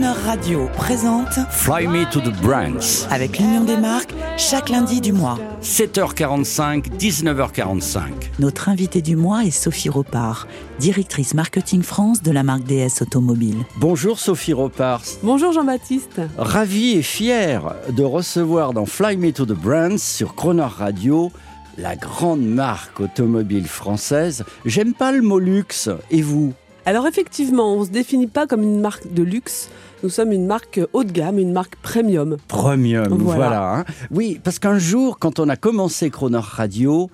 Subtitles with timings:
[0.00, 3.06] Croner Radio présente Fly Me to the Brands.
[3.10, 5.38] avec l'Union des marques chaque lundi du mois.
[5.62, 8.00] 7h45, 19h45.
[8.38, 13.56] Notre invitée du mois est Sophie Ropard, directrice marketing France de la marque DS Automobile.
[13.76, 15.02] Bonjour Sophie Ropars.
[15.22, 16.22] Bonjour Jean-Baptiste.
[16.38, 21.30] Ravi et fier de recevoir dans Fly Me to the Brands sur Croner Radio
[21.76, 24.44] la grande marque automobile française.
[24.64, 25.88] J'aime pas le mot luxe.
[26.10, 26.52] Et vous?
[26.86, 29.70] Alors effectivement, on se définit pas comme une marque de luxe.
[30.02, 32.36] Nous sommes une marque haut de gamme, une marque premium.
[32.48, 33.36] Premium, voilà.
[33.48, 33.74] Voilà.
[33.76, 33.84] hein.
[34.10, 37.10] Oui, parce qu'un jour, quand on a commencé Croner Radio,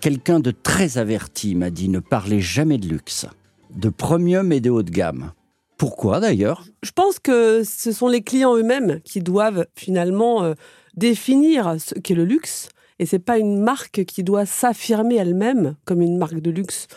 [0.00, 3.26] quelqu'un de très averti m'a dit ne parlez jamais de luxe,
[3.74, 5.32] de premium et de haut de gamme.
[5.76, 6.64] Pourquoi d'ailleurs?
[6.82, 10.54] Je pense que ce sont les clients eux-mêmes qui doivent finalement euh,
[10.96, 12.68] définir ce qu'est le luxe.
[13.00, 16.88] Et c'est pas une marque qui doit s'affirmer elle-même comme une marque de luxe.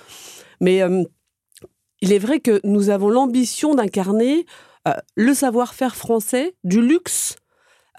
[0.60, 1.04] Mais euh,
[2.02, 4.46] il est vrai que nous avons l'ambition d'incarner
[4.88, 7.36] euh, le savoir-faire français du luxe.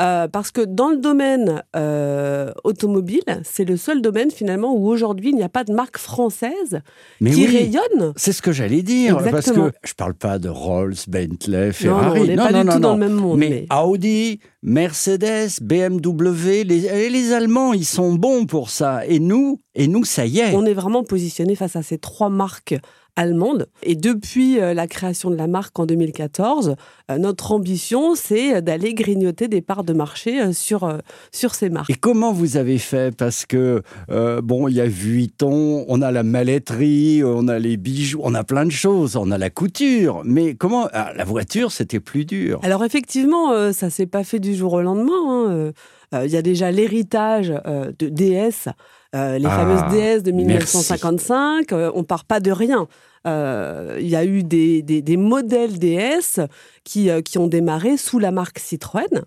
[0.00, 5.28] euh, parce que dans le domaine euh, automobile, c'est le seul domaine finalement où aujourd'hui
[5.30, 6.80] il n'y a pas de marque française
[7.20, 7.56] Mais qui oui.
[7.58, 8.12] rayonne.
[8.16, 9.68] C'est ce que j'allais dire, parce Exactement.
[9.70, 12.18] que je parle pas de Rolls, Bentley, Non, Ferrari.
[12.20, 13.38] non, on n'est pas du tout dans le même monde.
[13.38, 19.06] Mais, mais- Audi, Mercedes, BMW, les, et les Allemands, ils sont bons pour ça.
[19.06, 20.54] Et nous, et nous, ça y est.
[20.54, 22.74] On est vraiment positionné face à ces trois marques
[23.16, 23.68] allemandes.
[23.82, 26.76] Et depuis euh, la création de la marque en 2014,
[27.10, 30.98] euh, notre ambition, c'est d'aller grignoter des parts de marché euh, sur, euh,
[31.30, 31.90] sur ces marques.
[31.90, 33.14] Et comment vous avez fait?
[33.14, 37.76] Parce que, euh, bon, il y a Vuitton, on a la maletterie, on a les
[37.76, 40.22] bijoux, on a plein de choses, on a la couture.
[40.24, 42.60] Mais comment ah, La voiture, c'était plus dur.
[42.62, 45.12] Alors effectivement, euh, ça s'est pas fait du jour au lendemain.
[45.28, 45.46] hein.
[45.50, 45.72] Euh,
[46.14, 48.68] euh, Il y a déjà l'héritage euh, de DS,
[49.14, 50.76] euh, les Ah, fameuses DS de merci.
[50.76, 51.72] 1955.
[51.72, 52.86] Euh, on part pas de rien.
[53.26, 56.40] Euh, Il y a eu des, des- des modèles DS
[56.84, 59.22] qui, euh, qui ont démarré sous la marque Citroën.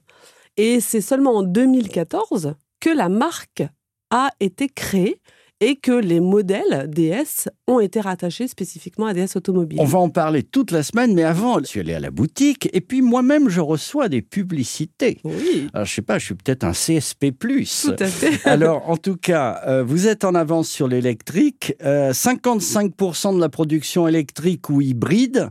[0.57, 3.63] Et c'est seulement en 2014 que la marque
[4.09, 5.19] a été créée
[5.61, 9.79] et que les modèles DS ont été rattachés spécifiquement à DS Automobile.
[9.81, 12.69] On va en parler toute la semaine, mais avant, je suis allé à la boutique
[12.73, 15.19] et puis moi-même, je reçois des publicités.
[15.23, 17.31] Oui, Alors, je sais pas, je suis peut-être un CSP+.
[17.31, 18.45] tout à fait.
[18.47, 21.73] Alors, en tout cas, euh, vous êtes en avance sur l'électrique.
[21.83, 25.49] Euh, 55% de la production électrique ou hybride.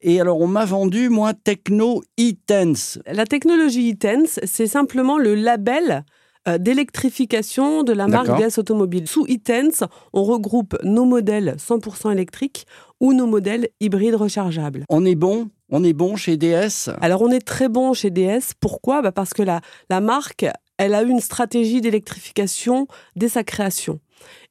[0.00, 3.00] Et alors, on m'a vendu, moi, Techno e-Tense.
[3.10, 8.38] La technologie e-Tense, c'est simplement le label euh, d'électrification de la marque.
[8.38, 9.08] DS Automobile.
[9.08, 12.66] Sous e-Tense, on regroupe nos modèles 100% électriques
[13.00, 14.84] ou nos modèles hybrides rechargeables.
[14.88, 15.50] On est bon?
[15.70, 18.54] On est bon chez DS Alors on est très bon chez DS.
[18.58, 19.02] Pourquoi?
[19.02, 19.60] Bah, Parce que la,
[19.90, 20.46] la marque,
[20.78, 24.00] elle a eu une stratégie d'électrification dès sa création.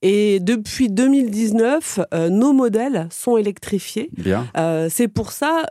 [0.01, 4.09] Et depuis 2019, euh, nos modèles sont électrifiés.
[4.17, 4.47] Bien.
[4.57, 5.65] Euh, c'est pour ça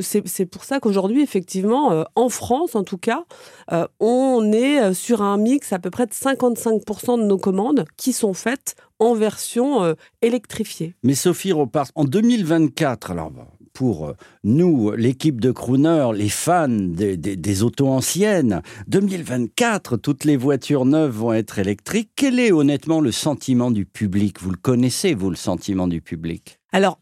[0.00, 3.24] c'est pour ça qu'aujourd'hui, effectivement, euh, en France en tout cas,
[3.72, 7.84] euh, on est euh, sur un mix à peu près de 55% de nos commandes
[7.96, 10.94] qui sont faites en version euh, électrifiée.
[11.02, 13.10] Mais Sophie repart en 2024.
[13.10, 13.32] Alors,
[13.72, 14.12] pour
[14.44, 20.84] nous, l'équipe de Crooner, les fans des, des- des autos anciennes, 2024, toutes les voitures
[20.84, 22.10] neuves vont être électriques.
[22.16, 24.40] Quel est honnêtement le sentiment du public?
[24.42, 26.58] Vous le connaissez, vous, le sentiment du public?
[26.72, 26.98] Alors,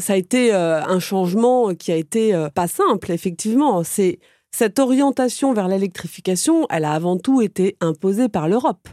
[0.00, 3.82] ça a été euh, un changement qui a été euh, pas simple, effectivement.
[3.84, 4.18] C'est
[4.54, 8.86] cette orientation vers l'électrification, elle a avant tout été imposée par l'Europe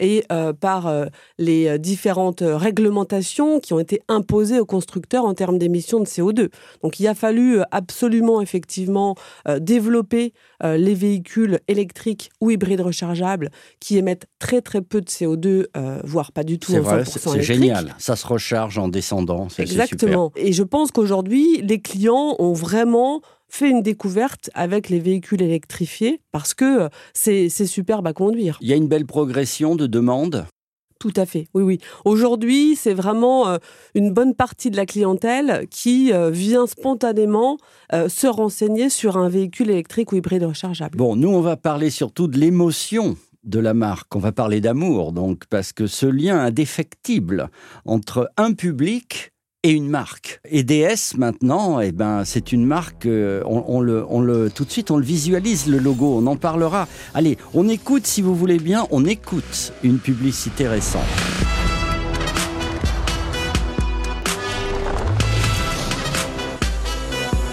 [0.00, 1.06] et euh, par euh,
[1.38, 6.48] les euh, différentes réglementations qui ont été imposées aux constructeurs en termes d'émissions de CO2.
[6.82, 9.14] Donc il a fallu absolument effectivement
[9.48, 10.32] euh, développer
[10.64, 13.50] les véhicules électriques ou hybrides rechargeables
[13.80, 16.84] qui émettent très très peu de CO2, euh, voire pas du tout C'est en 100%
[16.84, 17.94] vrai, c'est génial.
[17.98, 19.48] Ça se recharge en descendant.
[19.48, 19.64] super.
[19.64, 20.32] Exactement.
[20.36, 26.20] Et je pense qu'aujourd'hui, les clients ont vraiment fait une découverte avec les véhicules électrifiés
[26.32, 28.58] parce que euh, c'est superbe à conduire.
[28.62, 30.46] Il y a une belle progression de demande?
[30.98, 31.48] Tout à fait.
[31.52, 31.78] Oui, oui.
[32.04, 33.58] Aujourd'hui, c'est vraiment euh,
[33.94, 37.58] une bonne partie de la clientèle qui euh, vient spontanément
[37.92, 40.96] se renseigner sur un véhicule électrique ou hybride rechargeable.
[40.96, 44.16] Bon, nous, on va parler surtout de l'émotion de la marque.
[44.16, 47.50] On va parler d'amour, donc, parce que ce lien indéfectible
[47.84, 49.31] entre un public
[49.62, 50.40] et une marque.
[50.50, 53.06] Et DS maintenant, eh ben, c'est une marque.
[53.06, 53.42] euh,
[53.80, 56.18] le, on le, tout de suite, on le visualise le logo.
[56.18, 56.88] On en parlera.
[57.14, 61.02] Allez, on écoute, si vous voulez bien, on écoute une publicité récente.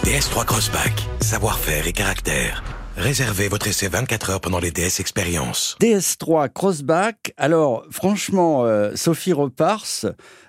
[0.04, 2.79] DS3 Crossback, savoir-faire et caractère.
[3.00, 5.78] Réservez votre essai 24 heures pendant les DS Expérience.
[5.80, 7.34] DS3 Crossback.
[7.38, 9.86] Alors, franchement, euh, Sophie Repars,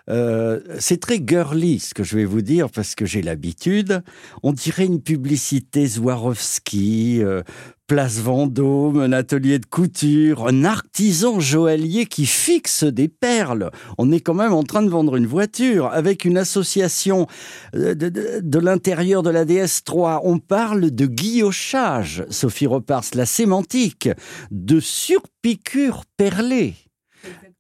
[0.08, 4.02] euh, c'est très girly ce que je vais vous dire parce que j'ai l'habitude.
[4.42, 7.42] On dirait une publicité Swarovski, euh,
[7.90, 13.72] Place Vendôme, un atelier de couture, un artisan joaillier qui fixe des perles.
[13.98, 17.26] On est quand même en train de vendre une voiture avec une association
[17.72, 20.20] de, de, de l'intérieur de la DS3.
[20.22, 24.08] On parle de guillochage, Sophie Repars, la sémantique,
[24.52, 26.76] de surpiqûre perlée.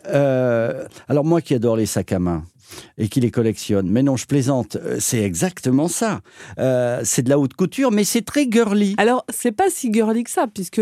[0.06, 2.44] Euh, alors moi qui adore les sacs à main
[2.98, 6.20] et qui les collectionne, mais non, je plaisante, euh, c'est exactement ça.
[6.58, 8.94] Euh, c'est de la haute couture, mais c'est très girly.
[8.98, 10.80] Alors, c'est pas si girly que ça, puisque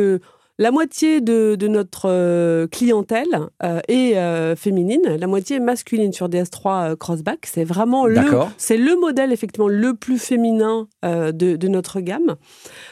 [0.60, 6.12] la moitié de, de notre euh, clientèle euh, est euh, féminine, la moitié est masculine
[6.12, 7.46] sur DS3 Crossback.
[7.46, 8.20] C'est vraiment le,
[8.56, 12.34] c'est le modèle effectivement le plus féminin de, de, notre gamme.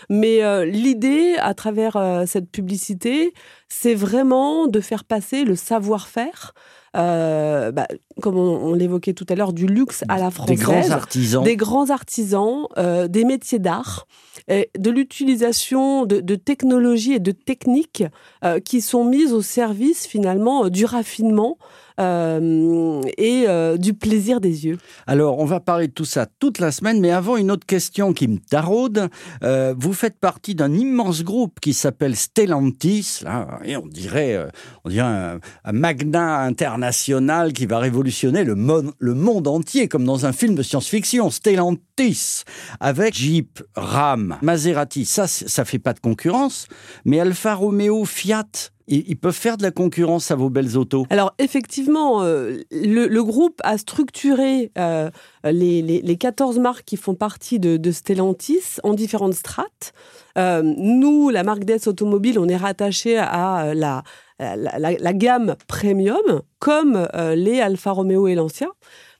[0.09, 3.33] Mais l'idée à travers cette publicité,
[3.69, 6.55] c'est vraiment de faire passer le savoir-faire
[6.97, 7.87] euh, bah,
[8.23, 10.57] comme on, l'évoquait tout à l'heure, du luxe à la française.
[10.57, 11.45] Des grands artisans.
[11.45, 14.07] Des grands artisans, euh, des métiers d'art,
[14.49, 18.05] de l'utilisation de, de, technologies et de techniques
[18.45, 21.59] euh, qui sont mises au service finalement du raffinement
[21.99, 24.79] euh, et euh, du plaisir des yeux.
[25.07, 28.13] Alors, on va parler de tout ça toute la semaine, mais avant, une autre question
[28.13, 29.09] qui me taraude.
[29.43, 34.47] Euh, vous faites partie d'un immense groupe qui s'appelle Stellantis, là, et on dirait,
[34.85, 38.57] on dirait un, un, magnat international qui va révolutionner le,
[38.99, 41.31] le monde entier, comme dans un film de science-fiction.
[41.31, 42.45] Stellantis,
[42.81, 46.67] avec Jeep, Ram, Maserati, ça, ça fait pas de concurrence,
[47.05, 51.35] mais Alfa Romeo, Fiat, ils, peuvent faire de la concurrence à vos belles autos Alors
[51.39, 55.11] effectivement, euh, le, groupe a structuré euh,
[55.45, 59.93] les, les, les, 14 marques qui font partie de, Stellantis en différentes strates.
[60.39, 64.03] Euh, nous, la marque DS Automobile, on est rattaché à la,
[64.39, 68.69] la, gamme premium, comme les Alfa Romeo et Lancia.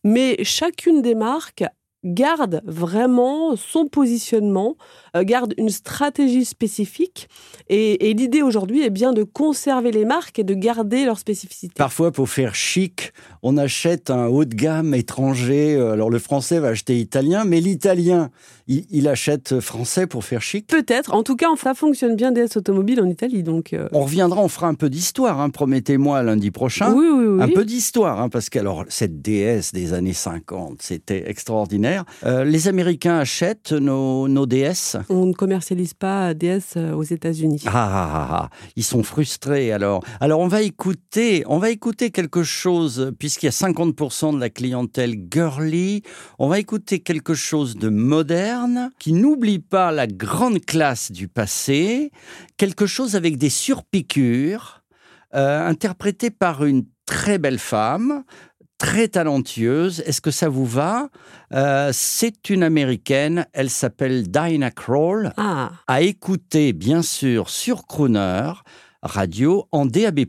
[0.05, 1.65] Mais chacune des marques
[2.05, 4.77] garde vraiment son positionnement,
[5.17, 7.29] euh, garde une stratégie spécifique.
[7.69, 11.75] Et, et l'idée aujourd'hui est bien de conserver les marques et de garder leur spécificité.
[11.77, 13.13] Parfois, pour faire chic,
[13.43, 15.75] on achète un haut de gamme étranger.
[15.75, 18.31] Euh, alors le français va acheter italien, mais l'italien,
[18.69, 20.67] il, il, achète français pour faire chic.
[20.67, 21.15] Peut-être.
[21.15, 23.43] En tout cas, ça fonctionne bien DS Automobile en Italie.
[23.43, 23.89] Donc euh...
[23.93, 26.93] On reviendra, on fera un peu d'histoire, hein, promettez-moi lundi prochain.
[26.93, 27.43] Oui, oui, oui.
[27.43, 31.86] Un peu d'histoire, hein, parce que alors, cette DS des années 50, c'était extraordinaire.
[32.25, 37.63] Euh, les Américains achètent nos, nos DS On ne commercialise pas DS euh, aux États-Unis.
[37.67, 40.03] Ah, ah, ah, ah, ils sont frustrés alors.
[40.21, 44.51] Alors on va écouter, on va écouter quelque chose, puisqu'il y a 50% de la
[44.51, 46.03] clientèle girly,
[46.39, 52.11] on va écouter quelque chose de moderne, qui n'oublie pas la grande classe du passé,
[52.57, 54.83] quelque chose avec des surpiqûres,
[55.35, 58.25] euh, interprété par une très belle femme,
[58.79, 60.01] très talentueuse.
[60.07, 61.09] Est-ce que ça vous va?
[61.53, 63.47] Euh, C'est une américaine.
[63.53, 65.33] Elle s'appelle Dinah Kroll.
[65.37, 65.73] Ah.
[65.87, 68.53] À écouter, bien sûr, sur Crooner
[69.03, 70.21] Radio en DAB+,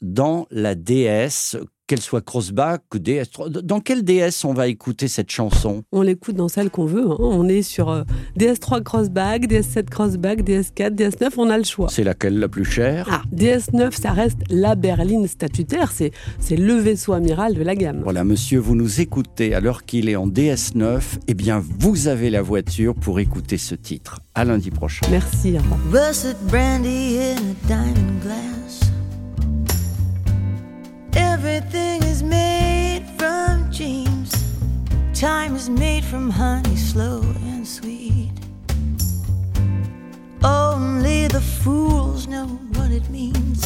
[0.00, 1.56] dans la DS
[1.92, 3.24] qu'elle soit crossback ou DS.
[3.50, 5.82] Dans quelle DS on va écouter cette chanson?
[5.92, 7.04] On l'écoute dans celle qu'on veut.
[7.04, 7.16] Hein.
[7.20, 8.04] On est sur euh,
[8.38, 11.88] DS3 crossback, DS7 crossback, DS4, DS9, on a le choix.
[11.90, 13.06] C'est laquelle la plus chère?
[13.10, 15.92] Ah, DS9, ça reste la berline statutaire.
[15.92, 18.00] C'est, c'est le vaisseau amiral de la gamme.
[18.02, 21.02] Voilà, monsieur, vous nous écoutez alors qu'il est en DS9.
[21.28, 24.20] Eh bien, vous avez la voiture pour écouter ce titre.
[24.34, 25.06] À lundi prochain.
[25.10, 25.58] Merci.
[31.14, 31.81] Everything
[35.22, 38.32] Time is made from honey, slow and sweet.
[40.42, 43.62] Only the fools know what it means.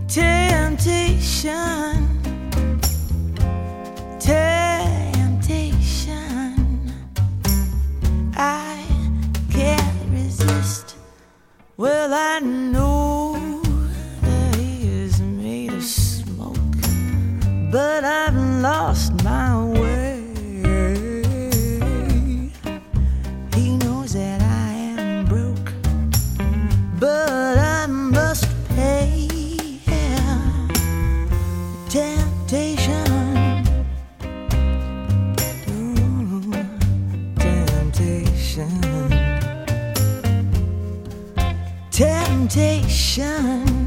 [0.07, 1.98] Temptation.
[42.49, 43.78] Temptation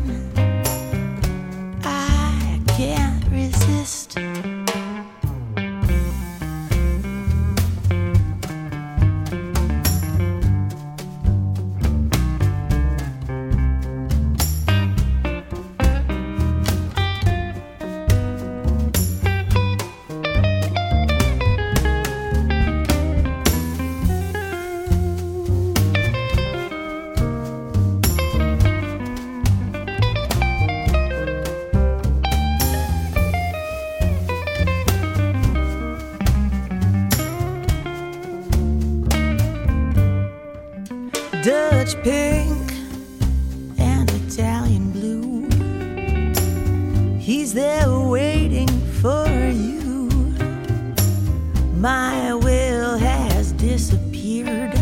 [53.92, 54.81] disappeared.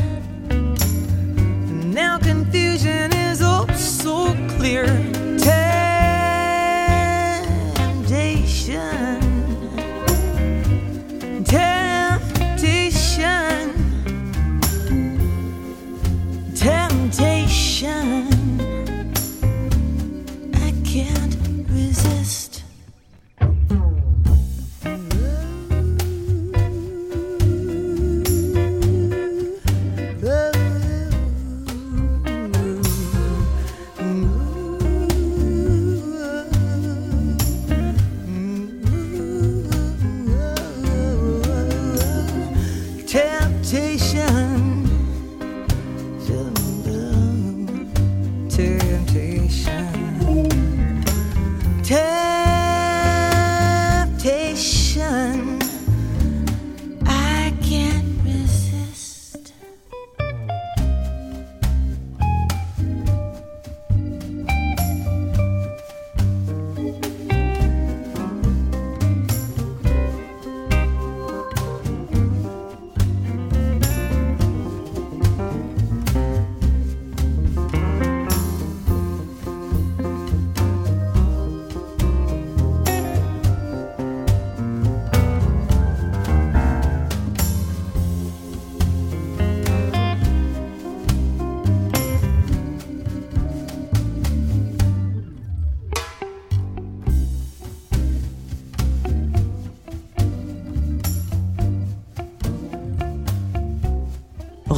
[48.49, 49.90] Temptation.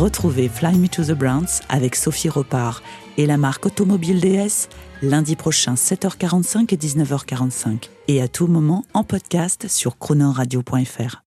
[0.03, 2.83] Retrouvez Fly Me to the Browns avec Sophie Ropard
[3.19, 4.69] et la marque Automobile DS
[5.01, 11.23] lundi prochain 7h45 et 19h45 et à tout moment en podcast sur chronoradio.fr.